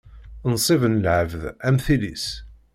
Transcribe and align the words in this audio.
Nnṣib 0.51 0.81
n 0.87 0.99
lɛebd, 1.05 1.41
am 1.67 1.77
tili-s. 1.85 2.25